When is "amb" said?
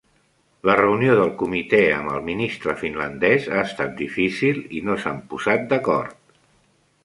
1.97-2.13